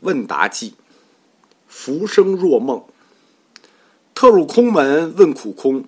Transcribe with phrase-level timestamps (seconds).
[0.00, 0.74] 问答记，
[1.68, 2.84] 浮生若梦。
[4.14, 5.84] 特入空门问苦空，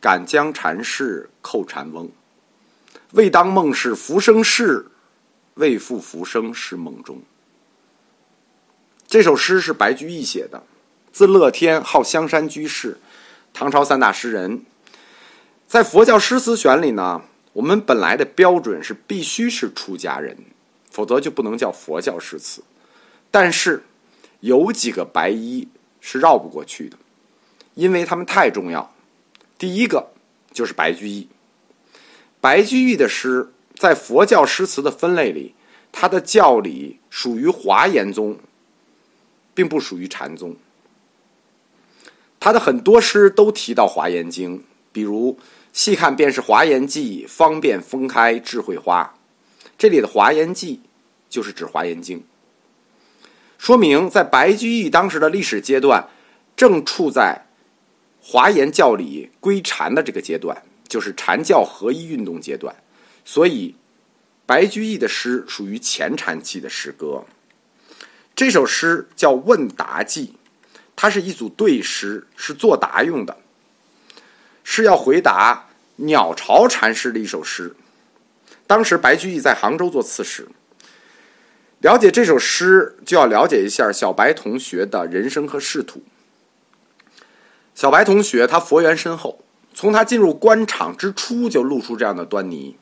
[0.00, 2.10] 敢将禅事叩禅翁。
[3.12, 4.86] 未当梦是浮生事，
[5.54, 7.20] 未复浮生是梦中。
[9.06, 10.62] 这首诗是白居易写的，
[11.12, 12.98] 字乐天，号香山居士，
[13.52, 14.64] 唐朝三大诗人。
[15.68, 17.22] 在佛教诗词选里呢，
[17.52, 20.36] 我们本来的标准是必须是出家人，
[20.90, 22.62] 否则就不能叫佛教诗词。
[23.38, 23.82] 但是
[24.40, 25.68] 有几个白衣
[26.00, 26.96] 是绕不过去的，
[27.74, 28.94] 因为他们太重要。
[29.58, 30.12] 第一个
[30.52, 31.28] 就是白居易。
[32.40, 35.54] 白居易的诗在佛教诗词的分类里，
[35.92, 38.38] 他的教理属于华严宗，
[39.52, 40.56] 并不属于禅宗。
[42.40, 44.60] 他的很多诗都提到《华严经》，
[44.90, 45.38] 比如。
[45.74, 49.14] 细看便是《华严记》，方便分开智慧花。
[49.76, 50.80] 这里的《华严记》
[51.28, 52.18] 就是指《华严经》，
[53.58, 56.08] 说明在白居易当时的历史阶段，
[56.56, 57.46] 正处在
[58.20, 62.74] 华严教理归禅的这个阶段，就是禅教合一运动阶段。
[63.24, 63.74] 所以，
[64.44, 67.24] 白居易的诗属于前禅期的诗歌。
[68.34, 70.34] 这首诗叫《问答记》，
[70.94, 73.36] 它是一组对诗，是作答用的，
[74.62, 75.64] 是要回答。
[75.98, 77.74] 鸟巢禅师的一首诗，
[78.66, 80.46] 当时白居易在杭州做刺史。
[81.80, 86.02] 了解这首诗，就要了解一下小白同学的人生和仕途。
[87.74, 92.78] 小白同学他佛缘深厚，从他进入官场之初就露出这样的端倪。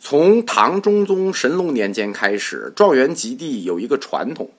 [0.00, 4.50] 从唐中宗神龙年间开始，状元及第有一个传统，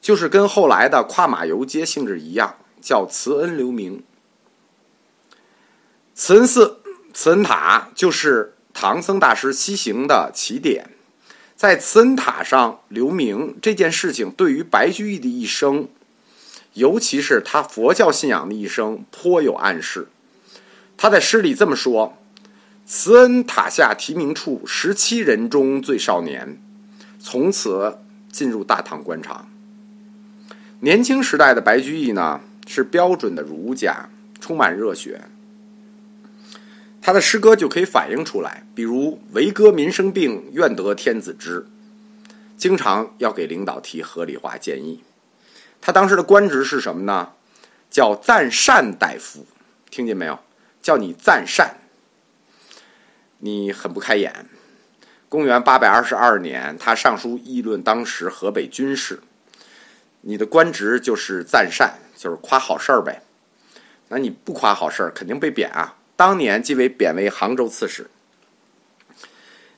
[0.00, 4.02] 就是跟后来的跨马游街性质一样，叫慈恩留名。
[6.14, 6.80] 慈恩寺、
[7.14, 10.90] 慈恩塔就是唐僧大师西行的起点，
[11.58, 15.88] 在慈恩塔上留名这件事情，对于白居易的一生，
[16.74, 20.06] 尤其是他佛教信仰的一生，颇有暗示。
[20.96, 22.16] 他在诗里这么说
[22.86, 26.62] ：“慈恩塔下题名处，十七人中最少年，
[27.18, 27.98] 从此
[28.30, 29.50] 进入大唐官场。”
[30.78, 34.08] 年轻时代的白居易呢，是标准的儒家，
[34.40, 35.22] 充满热血。
[37.00, 41.66] 他的诗歌就可以反映出来，比如“为歌民生病，愿得天子知”，
[42.58, 45.02] 经常要给领导提合理化建议。
[45.80, 47.32] 他当时的官职是什么呢？
[47.90, 49.46] 叫赞善大夫，
[49.90, 50.38] 听见没有？
[50.82, 51.76] 叫你赞善，
[53.38, 54.46] 你很不开眼。
[55.28, 59.20] 公元八百二十二年，他上书议论当时河北军事，
[60.22, 63.22] 你的官职就是赞善，就是夸好事儿呗。
[64.08, 65.94] 那你不夸好事儿，肯定被贬啊。
[66.18, 68.10] 当年即为贬为杭州刺史。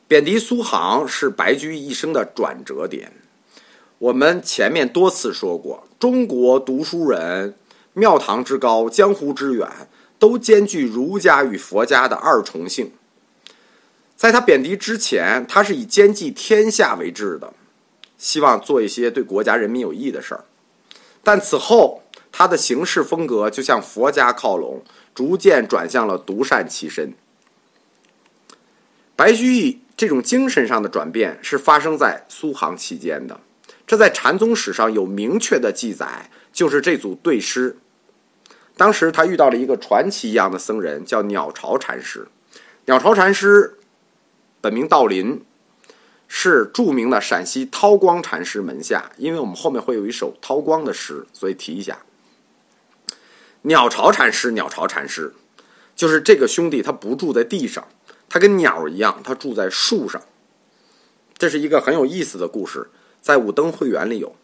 [0.08, 3.12] 贬谪苏杭是白居易一生的转折点。
[3.98, 7.54] 我们前面多次说过，中国读书人
[7.92, 9.68] 庙堂之高，江湖之远，
[10.18, 12.92] 都兼具儒家与佛家的二重性。
[14.16, 17.52] 在他贬谪之前，他是以兼济天下为志的，
[18.16, 20.44] 希望做一些对国家人民有益的事儿。
[21.22, 22.02] 但此后，
[22.32, 24.82] 他的行事风格就向佛家靠拢。
[25.12, 27.12] 逐渐转向了独善其身。
[29.16, 33.40] 白居易这种精神上的转变是发生在苏杭期间的，
[33.86, 37.76] 这在禅宗史上有明确的记载，就是这组对诗。
[38.76, 42.28] 当时他遇到了一个传奇一样的僧人，叫鸟巢禅师。
[42.86, 43.78] 鸟巢禅师
[44.60, 45.44] 本名道林，
[46.28, 49.10] 是著名的陕西韬光禅师门下。
[49.18, 51.98] 因为我们后面会有一首韬光的诗，所以提一下。
[53.62, 55.34] 鸟巢禅师，鸟巢禅师，
[55.94, 57.86] 就是这个兄弟，他不住在地上，
[58.28, 60.22] 他跟鸟一样，他住在树上。
[61.36, 62.88] 这是一个很有意思的故事，
[63.20, 64.34] 在《五灯会元》里有，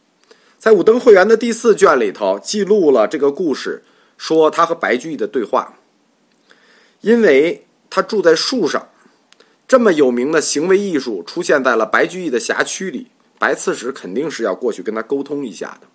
[0.59, 3.83] 在《五灯会元》的第四卷里头记录了这个故事，
[4.19, 5.79] 说他和白居易的对话。
[7.01, 8.89] 因为他住在树上，
[9.67, 15.87] 这么有名的行为艺术出现在了白居易的辖区里，白刺史肯定是要过去跟他沟通一下的。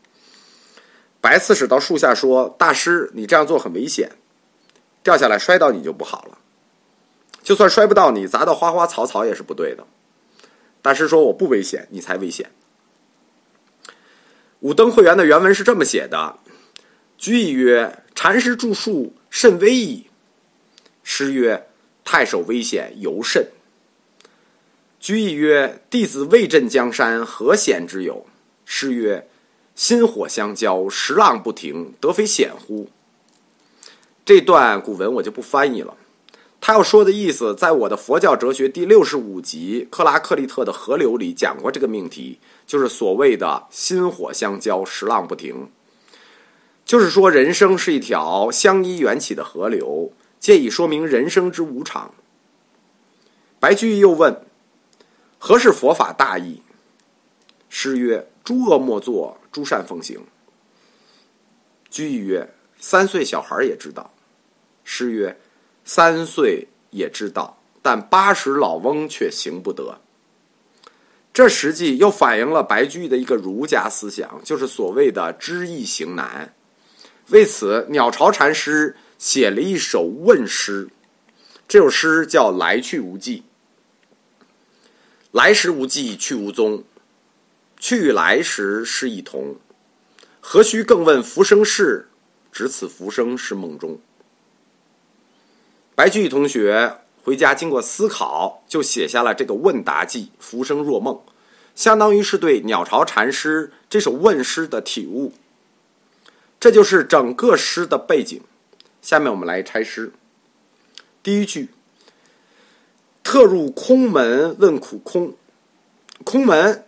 [1.21, 4.13] 白刺史到树下说：“大师，你这样做很危险，
[5.03, 6.39] 掉下来摔到你就不好了。
[7.43, 9.85] 就算摔不到你，砸到花花草草也是不对的。”
[10.81, 12.49] 大师说：“我不危险，你才危险。”
[14.61, 16.39] 《五灯会元》的原文是这么写的
[17.19, 20.07] ：“居易曰：‘禅师著树甚危矣。’
[21.03, 21.67] 诗曰
[22.03, 23.47] ：‘太守危险尤甚。’
[24.99, 28.25] 居易曰：‘弟子未镇江山，何险之有？’
[28.65, 29.27] 诗曰。”
[29.81, 32.87] 薪火相交，石浪不停，得非险乎？
[34.23, 35.97] 这段古文我就不翻译了。
[36.61, 42.37] 他要说的意思，在我的佛教哲学第六十五集《克拉克利特的河流》里讲过这个命题，
[42.67, 45.71] 就是所谓的心火相交，时浪不停。
[46.85, 52.13] 就是说，人生是一条相依缘起的河流，借以说明人生之无常。
[53.59, 54.45] 白居易又问
[55.39, 56.61] ：“何是佛法大义？”
[57.67, 60.25] 诗曰：“诸恶莫作，诸善奉行。”
[61.89, 62.47] 居易曰
[62.79, 64.13] ：“三岁小孩也知道。”
[64.85, 65.39] 诗曰
[65.83, 69.99] ：“三岁也知道，但八十老翁却行不得。”
[71.33, 76.53] 这实际又反映了白居易的一个儒家思想，就是所谓的知易行难。
[77.29, 80.89] 为此，鸟巢禅师写了一首问诗，
[81.69, 83.43] 这首诗叫《来去无迹》。
[85.31, 86.83] 来时无迹，去无踪。
[87.99, 89.57] 去来时是一同，
[90.39, 92.07] 何须更问浮生事？
[92.49, 93.99] 只此浮生是梦中。
[95.93, 101.15] 白居易同学回家经过思考，就写下了这个问答记《浮生若梦》，
[101.75, 105.33] 相当于是对鸟巢禅师这首问诗的体悟。
[106.61, 108.41] 这就是整个诗的背景。
[109.01, 110.13] 下面我们来拆诗。
[111.21, 111.69] 第一句。
[113.23, 115.35] 特入空门问苦空，
[116.23, 116.83] 空门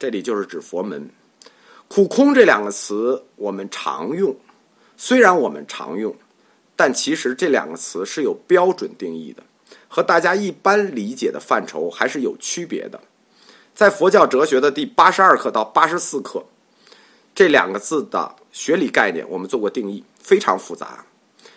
[0.00, 1.10] 这里就是指佛门。
[1.86, 4.34] 苦空这两个词我们常用，
[4.96, 6.16] 虽然我们常用，
[6.74, 9.42] 但其实这两个词是有标准定义的，
[9.88, 12.98] 和大家一般理解的范畴还是有区别的。
[13.74, 16.46] 在佛教哲学的第八十二课到八十四课，
[17.34, 21.04] 这两个字的学理概念我们做过定义，非常复杂，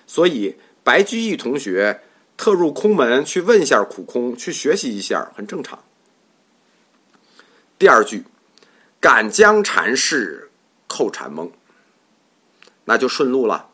[0.06, 2.01] 所以白居易同学。
[2.36, 5.78] 特入空门去问一下苦空，去学习一下，很正常。
[7.78, 8.25] 第二句，
[9.04, 10.50] 敢将禅事
[10.88, 11.52] 扣禅翁，
[12.86, 13.68] 那就顺路了。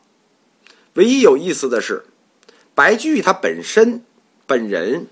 [0.94, 2.06] 唯一有意思的是，
[2.74, 4.04] 白居易他本身
[4.44, 5.06] 本人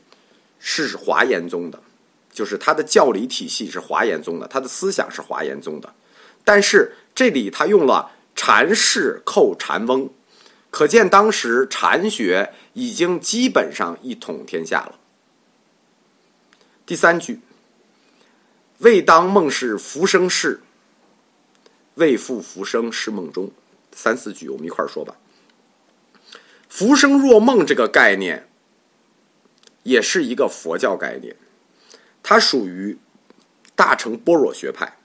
[0.58, 1.80] 是华严宗的，
[2.32, 5.94] 就是他的教理体系是华严宗的，他的思想是华严宗的。
[6.44, 10.10] 但是这里他用了禅事扣禅翁。
[10.70, 14.96] 可见当时禅学已经基本上一统天下了。
[16.84, 17.40] 第三句，
[18.78, 20.60] 未当梦是浮生事，
[21.94, 23.50] 未复浮生是梦中。
[23.90, 25.16] 三四句我们一块儿说吧。
[26.68, 28.48] 浮生若梦这个概念，
[29.82, 31.34] 也是一个佛教概念，
[32.22, 32.98] 它属于
[33.74, 34.98] 大乘般若学派。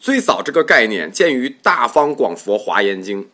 [0.00, 3.24] 最早这个概念见于《大方广佛华严经》。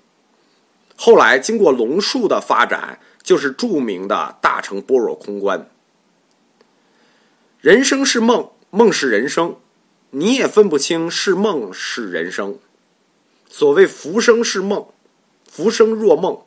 [0.97, 5.71] 后来经过龙树的发展，就是著名的大乘般若空观。
[7.61, 9.57] 人生是梦，梦是人生，
[10.11, 12.59] 你也分不清是梦是人生。
[13.49, 14.87] 所谓浮生是梦，
[15.51, 16.43] 浮生若梦，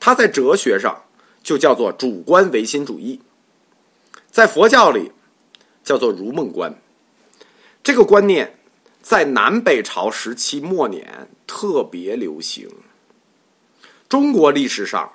[0.00, 1.04] 它在哲学上
[1.42, 3.20] 就叫做主观唯心主义，
[4.30, 5.12] 在佛教里
[5.84, 6.74] 叫做如梦观。
[7.82, 8.58] 这个观念
[9.02, 12.70] 在南北朝时期末年特别流行。
[14.08, 15.12] 中国历史上，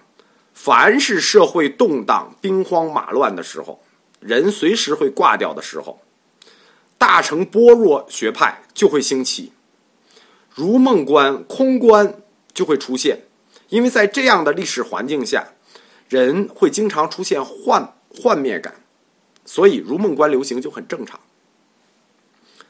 [0.53, 3.83] 凡是社会动荡、兵荒马乱的时候，
[4.19, 6.02] 人随时会挂掉的时候，
[7.05, 9.51] 大乘般若学派就会兴起，
[10.55, 12.21] 如梦观、空观
[12.53, 13.23] 就会出现。
[13.67, 15.49] 因为在这样的历史环境下，
[16.07, 18.75] 人会经常出现幻幻灭感，
[19.43, 21.19] 所以如梦观流行就很正常。《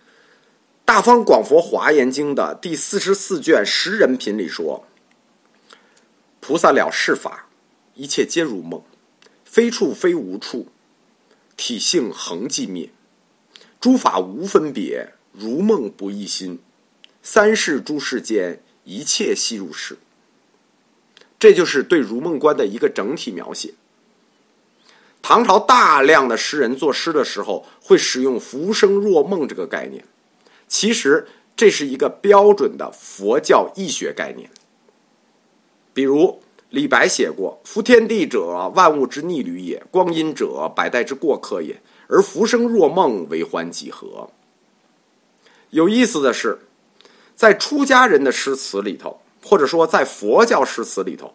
[0.83, 4.87] 大方广佛华严经》的第四十四卷十人品里说。
[6.39, 7.49] 菩萨了事法，
[7.93, 8.81] 一切皆如梦，
[9.45, 10.69] 非处非无处，
[11.55, 12.89] 体性恒寂灭，
[13.83, 16.59] 诸法无分别，如梦不异心，
[17.21, 19.97] 三世诸世间，一切悉如是。
[21.37, 23.73] 这就是对如梦观的一个整体描写。
[25.21, 30.05] 唐朝大量的诗人作诗的时候，会使用“浮生若梦”这个概念，
[30.69, 34.49] 其实这是一个标准的佛教义学概念。
[35.93, 41.81] 比如李白写过：“夫天地者，万物之逆旅也；光阴者，百代之过客也。
[42.13, 44.29] 而浮生若梦，为欢几何？”
[45.71, 46.59] 有意思的是，
[47.35, 51.33] 在出家人的诗词里头，或者说在佛教诗词里头，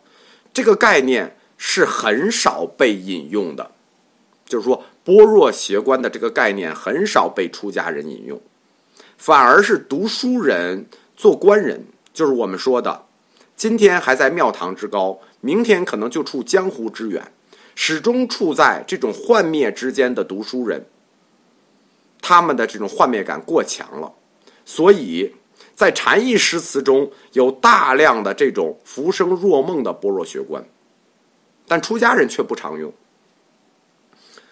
[0.54, 3.72] 这个概念是很少被引用的。
[4.46, 8.40] 就是说，般若学观的这个概念很少被出家人引用，
[9.18, 13.06] 反而是读书人、做官人，就是我们说的。
[13.56, 17.32] 今天还在庙堂之高，明天可能就处江湖之远，
[17.80, 20.84] 始终处在这种幻灭之间的读书人，
[22.20, 24.12] 他们的这种幻灭感过强了，
[24.64, 25.32] 所以
[25.76, 30.64] 在禅意诗词中有大量的这种浮生若梦的般若学观。
[31.68, 32.92] 但出家人却不常用。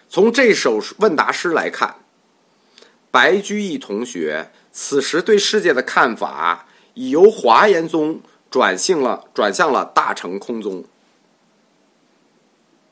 [0.07, 1.97] 从这首问答诗来看，
[3.11, 10.85] 白居易同学此时对世界的看法已由华严宗转向了转向了大乘空宗。